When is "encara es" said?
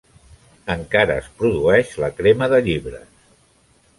0.75-1.27